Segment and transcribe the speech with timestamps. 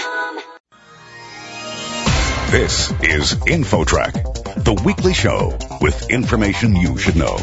[2.50, 7.36] This is InfoTrack, the weekly show with information you should know.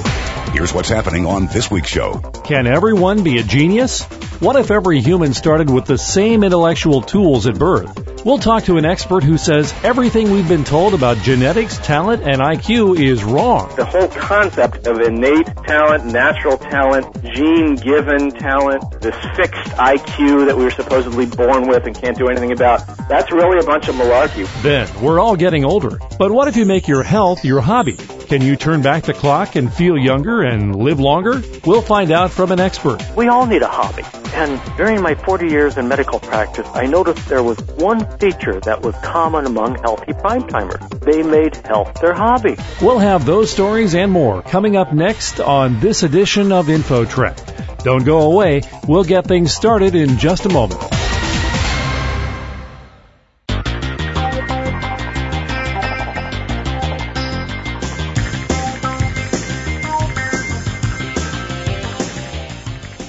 [0.52, 2.20] Here's what's happening on this week's show.
[2.44, 4.04] Can everyone be a genius?
[4.40, 8.26] What if every human started with the same intellectual tools at birth?
[8.26, 12.42] We'll talk to an expert who says everything we've been told about genetics, talent, and
[12.42, 13.74] IQ is wrong.
[13.76, 20.58] The whole concept of innate talent, natural talent, gene given talent, this fixed IQ that
[20.58, 23.96] we were supposedly born with and can't do anything about, that's really a bunch of
[23.96, 24.46] malarkey.
[24.64, 26.00] Ben, we're all getting older.
[26.18, 27.98] But what if you make your health your hobby?
[28.28, 31.42] Can you turn back the clock and feel younger and live longer?
[31.66, 33.02] We'll find out from an expert.
[33.16, 34.04] We all need a hobby.
[34.34, 38.82] And during my 40 years in medical practice, I noticed there was one feature that
[38.82, 41.00] was common among healthy primetimers.
[41.06, 42.58] They made health their hobby.
[42.82, 47.84] We'll have those stories and more coming up next on this edition of InfoTrack.
[47.84, 48.64] Don't go away.
[48.90, 50.97] We'll get things started in just a moment.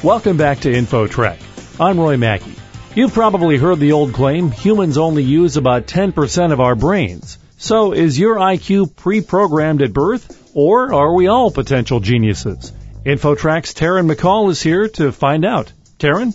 [0.09, 1.39] Welcome back to InfoTrack.
[1.79, 2.55] I'm Roy Mackey.
[2.95, 7.37] You've probably heard the old claim, humans only use about 10% of our brains.
[7.59, 12.73] So is your IQ pre-programmed at birth, or are we all potential geniuses?
[13.05, 15.75] InfoTrack's Taryn McCall is here to find out.
[15.99, 16.35] Taryn?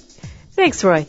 [0.52, 1.08] Thanks, Roy.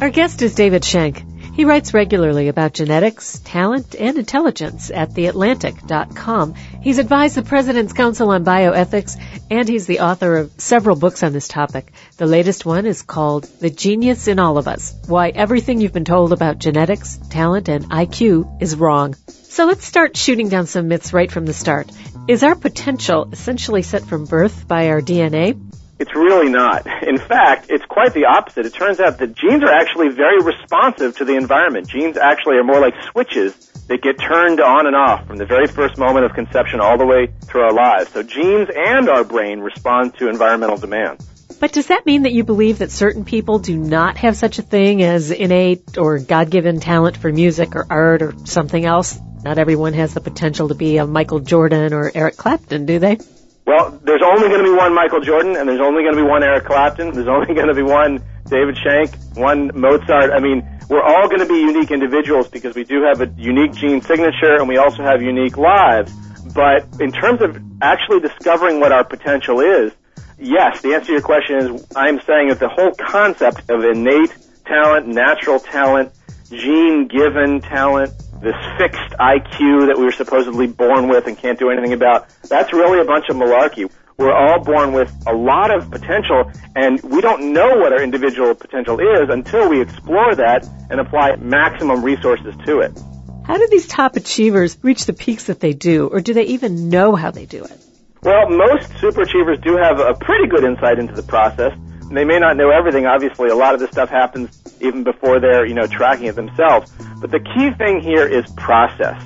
[0.00, 1.35] Our guest is David Shenk.
[1.56, 6.52] He writes regularly about genetics, talent, and intelligence at theatlantic.com.
[6.82, 9.18] He's advised the President's Council on Bioethics,
[9.50, 11.90] and he's the author of several books on this topic.
[12.18, 16.04] The latest one is called The Genius in All of Us, Why Everything You've Been
[16.04, 19.14] Told About Genetics, Talent, and IQ is Wrong.
[19.26, 21.90] So let's start shooting down some myths right from the start.
[22.28, 25.65] Is our potential essentially set from birth by our DNA?
[25.98, 26.86] It's really not.
[27.02, 28.66] In fact, it's quite the opposite.
[28.66, 31.88] It turns out that genes are actually very responsive to the environment.
[31.88, 33.54] Genes actually are more like switches
[33.88, 37.06] that get turned on and off from the very first moment of conception all the
[37.06, 38.10] way through our lives.
[38.12, 41.24] So genes and our brain respond to environmental demands.
[41.58, 44.62] But does that mean that you believe that certain people do not have such a
[44.62, 49.18] thing as innate or God-given talent for music or art or something else?
[49.42, 53.18] Not everyone has the potential to be a Michael Jordan or Eric Clapton, do they?
[53.66, 56.26] Well, there's only going to be one Michael Jordan, and there's only going to be
[56.26, 57.12] one Eric Clapton.
[57.12, 60.30] There's only going to be one David Shenk, one Mozart.
[60.30, 63.74] I mean, we're all going to be unique individuals because we do have a unique
[63.74, 66.12] gene signature, and we also have unique lives.
[66.54, 69.92] But in terms of actually discovering what our potential is,
[70.38, 74.32] yes, the answer to your question is I'm saying that the whole concept of innate
[74.64, 76.12] talent, natural talent,
[76.50, 81.70] gene given talent, this fixed IQ that we were supposedly born with and can't do
[81.70, 83.90] anything about, that's really a bunch of malarkey.
[84.18, 88.54] We're all born with a lot of potential, and we don't know what our individual
[88.54, 92.98] potential is until we explore that and apply maximum resources to it.
[93.44, 96.88] How do these top achievers reach the peaks that they do, or do they even
[96.88, 97.78] know how they do it?
[98.22, 101.76] Well, most super achievers do have a pretty good insight into the process.
[102.10, 103.06] They may not know everything.
[103.06, 106.92] Obviously, a lot of this stuff happens even before they're, you know, tracking it themselves.
[107.20, 109.20] But the key thing here is process.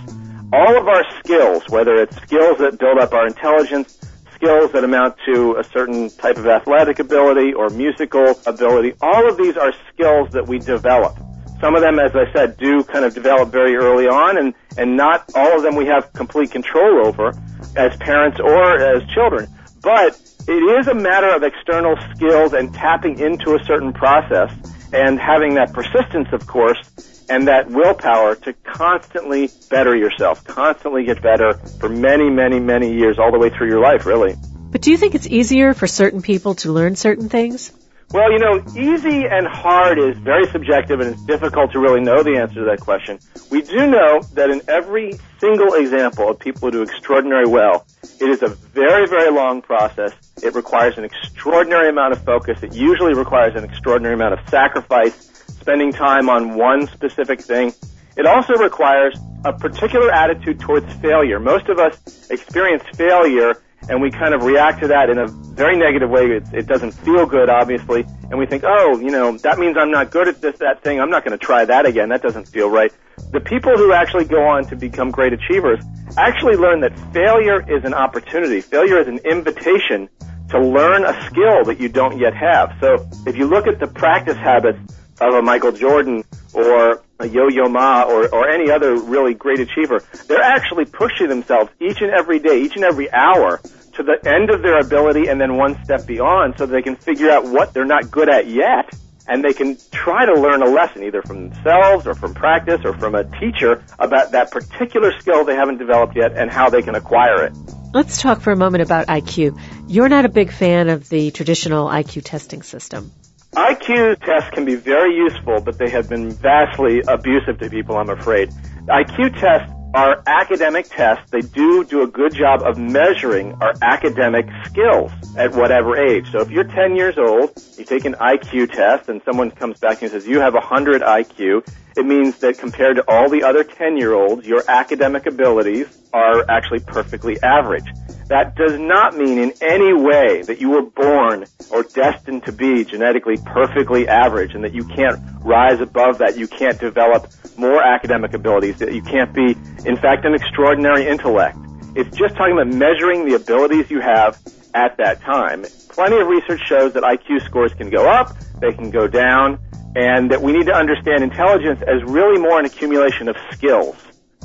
[0.53, 3.99] All of our skills, whether it's skills that build up our intelligence,
[4.35, 9.37] skills that amount to a certain type of athletic ability or musical ability, all of
[9.37, 11.17] these are skills that we develop.
[11.61, 14.97] Some of them, as I said, do kind of develop very early on, and, and
[14.97, 17.35] not all of them we have complete control over
[17.77, 19.47] as parents or as children.
[19.83, 24.53] But it is a matter of external skills and tapping into a certain process
[24.93, 31.23] and having that persistence, of course, and that willpower to constantly better yourself, constantly get
[31.23, 34.35] better for many, many, many years, all the way through your life, really.
[34.71, 37.73] But do you think it's easier for certain people to learn certain things?
[38.13, 42.25] Well, you know, easy and hard is very subjective and it's difficult to really know
[42.25, 43.21] the answer to that question.
[43.53, 47.87] We do know that in every single example of people who do extraordinary well,
[48.21, 50.13] it is a very, very long process.
[50.43, 52.63] It requires an extraordinary amount of focus.
[52.63, 55.15] It usually requires an extraordinary amount of sacrifice,
[55.49, 57.73] spending time on one specific thing.
[58.17, 61.41] It also requires a particular attitude towards failure.
[61.41, 63.55] Most of us experience failure
[63.89, 66.27] and we kind of react to that in a very negative way.
[66.27, 69.91] It, it doesn't feel good, obviously, and we think, oh, you know, that means I'm
[69.91, 71.01] not good at this, that thing.
[71.01, 72.11] I'm not going to try that again.
[72.11, 72.93] That doesn't feel right.
[73.33, 75.81] The people who actually go on to become great achievers
[76.17, 78.61] actually learn that failure is an opportunity.
[78.61, 80.09] Failure is an invitation
[80.51, 82.77] to learn a skill that you don't yet have.
[82.81, 84.79] So if you look at the practice habits
[85.21, 90.03] of a Michael Jordan or a Yo-Yo Ma or, or any other really great achiever,
[90.27, 93.61] they're actually pushing themselves each and every day, each and every hour
[93.95, 96.97] to to the end of their ability and then one step beyond so they can
[96.97, 98.89] figure out what they're not good at yet
[99.29, 102.97] and they can try to learn a lesson either from themselves or from practice or
[102.97, 106.95] from a teacher about that particular skill they haven't developed yet and how they can
[106.95, 107.53] acquire it.
[107.93, 109.61] Let's talk for a moment about IQ.
[109.89, 113.13] You're not a big fan of the traditional IQ testing system.
[113.55, 118.11] IQ tests can be very useful, but they have been vastly abusive to people, I'm
[118.11, 118.51] afraid.
[118.87, 121.31] IQ tests are academic tests.
[121.31, 126.31] They do do a good job of measuring our academic skills at whatever age.
[126.31, 130.03] So if you're 10 years old, you take an IQ test and someone comes back
[130.03, 131.67] and says you have 100 IQ,
[131.97, 136.49] it means that compared to all the other 10 year olds, your academic abilities are
[136.49, 137.87] actually perfectly average.
[138.29, 142.85] That does not mean in any way that you were born or destined to be
[142.85, 146.39] genetically perfectly average and that you can't rise above that.
[146.39, 151.59] You can't develop more academic abilities, that you can't be, in fact, an extraordinary intellect.
[151.97, 154.39] It's just talking about measuring the abilities you have
[154.75, 155.65] at that time.
[155.89, 159.59] Plenty of research shows that IQ scores can go up, they can go down,
[159.97, 163.97] and that we need to understand intelligence as really more an accumulation of skills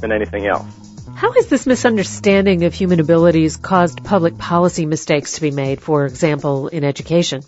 [0.02, 0.66] than anything else.
[1.16, 6.06] How has this misunderstanding of human abilities caused public policy mistakes to be made, for
[6.06, 7.42] example, in education?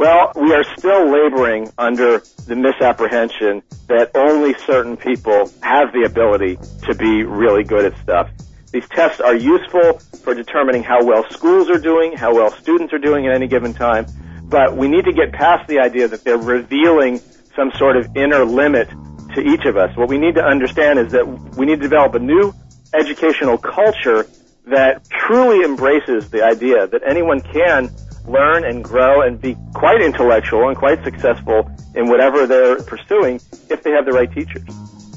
[0.00, 6.56] Well, we are still laboring under the misapprehension that only certain people have the ability
[6.86, 8.30] to be really good at stuff.
[8.72, 12.98] These tests are useful for determining how well schools are doing, how well students are
[12.98, 14.06] doing at any given time,
[14.44, 17.20] but we need to get past the idea that they're revealing
[17.54, 18.88] some sort of inner limit
[19.34, 19.94] to each of us.
[19.98, 22.54] What we need to understand is that we need to develop a new
[22.94, 24.26] educational culture
[24.64, 27.90] that truly embraces the idea that anyone can
[28.26, 33.82] learn and grow and be quite intellectual and quite successful in whatever they're pursuing if
[33.82, 34.64] they have the right teachers.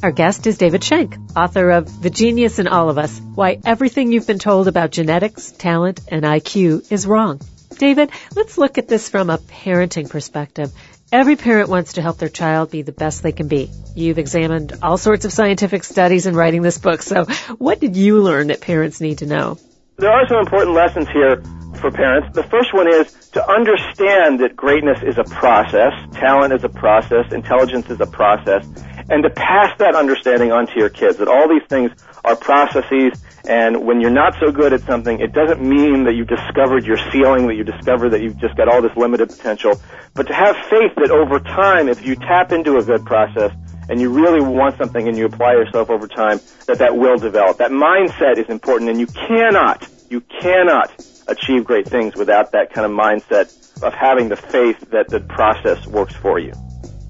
[0.03, 4.11] Our guest is David Shenk, author of The Genius in All of Us, Why Everything
[4.11, 7.39] You've Been Told About Genetics, Talent, and IQ is Wrong.
[7.77, 10.71] David, let's look at this from a parenting perspective.
[11.11, 13.69] Every parent wants to help their child be the best they can be.
[13.95, 17.25] You've examined all sorts of scientific studies in writing this book, so
[17.57, 19.57] what did you learn that parents need to know?
[19.97, 21.37] There are some important lessons here
[21.79, 22.33] for parents.
[22.33, 27.31] The first one is to understand that greatness is a process, talent is a process,
[27.31, 28.65] intelligence is a process,
[29.09, 31.91] and to pass that understanding on to your kids, that all these things
[32.25, 36.29] are processes and when you're not so good at something, it doesn't mean that you've
[36.29, 39.81] discovered your ceiling, that you discovered that you've just got all this limited potential,
[40.13, 43.51] but to have faith that over time, if you tap into a good process
[43.89, 47.57] and you really want something and you apply yourself over time, that that will develop.
[47.57, 50.91] That mindset is important and you cannot, you cannot
[51.27, 53.51] achieve great things without that kind of mindset
[53.81, 56.53] of having the faith that the process works for you.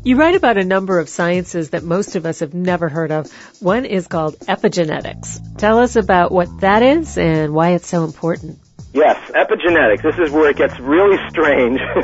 [0.05, 3.31] You write about a number of sciences that most of us have never heard of.
[3.61, 5.57] One is called epigenetics.
[5.57, 8.59] Tell us about what that is and why it's so important.
[8.93, 10.03] Yes, epigenetics.
[10.03, 11.79] This is where it gets really strange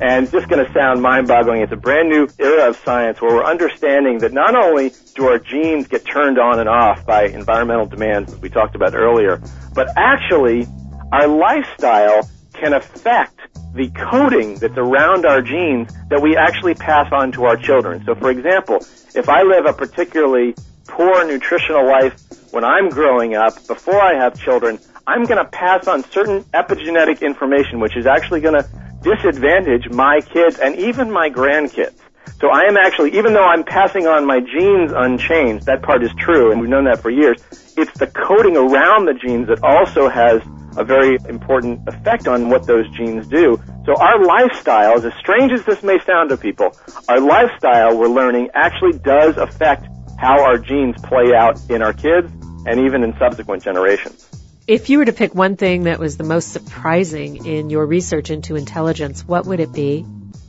[0.00, 1.62] and just going to sound mind-boggling.
[1.62, 5.38] It's a brand new era of science where we're understanding that not only do our
[5.38, 9.40] genes get turned on and off by environmental demands, as we talked about earlier,
[9.74, 10.66] but actually
[11.12, 13.38] our lifestyle can affect
[13.74, 18.04] the coding that's around our genes that we actually pass on to our children.
[18.04, 18.78] So for example,
[19.14, 20.54] if I live a particularly
[20.86, 22.20] poor nutritional life
[22.52, 27.22] when I'm growing up, before I have children, I'm going to pass on certain epigenetic
[27.22, 28.68] information which is actually going to
[29.02, 31.98] disadvantage my kids and even my grandkids.
[32.40, 36.10] So I am actually, even though I'm passing on my genes unchanged, that part is
[36.18, 37.36] true, and we've known that for years,
[37.76, 40.42] it's the coding around the genes that also has
[40.76, 43.60] a very important effect on what those genes do.
[43.86, 46.76] So our lifestyle, as strange as this may sound to people,
[47.08, 49.86] our lifestyle, we're learning, actually does affect
[50.18, 52.32] how our genes play out in our kids
[52.66, 54.31] and even in subsequent generations.
[54.68, 58.30] If you were to pick one thing that was the most surprising in your research
[58.30, 60.06] into intelligence, what would it be?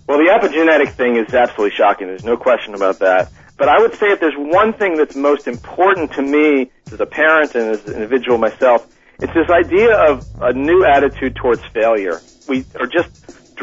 [0.07, 2.07] Well, the epigenetic thing is absolutely shocking.
[2.07, 3.31] There's no question about that.
[3.57, 7.07] But I would say if there's one thing that's most important to me as a
[7.07, 8.87] parent and as an individual myself,
[9.19, 12.21] it's this idea of a new attitude towards failure.
[12.47, 13.09] We are just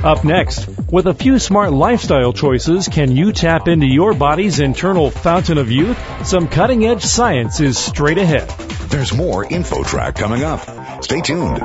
[0.02, 5.10] Up next, with a few smart lifestyle choices, can you tap into your body's internal
[5.10, 5.98] fountain of youth?
[6.26, 8.48] Some cutting edge science is straight ahead.
[8.88, 11.04] There's more InfoTrack coming up.
[11.04, 11.60] Stay tuned.